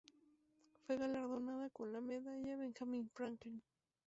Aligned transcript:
Fue 0.87 0.97
galardonada 0.97 1.69
con 1.69 1.93
la 1.93 2.01
Medalla 2.01 2.57
Benjamin 2.57 3.07
Franklin. 3.13 3.61